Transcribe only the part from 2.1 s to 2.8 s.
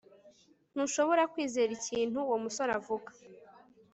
uwo musore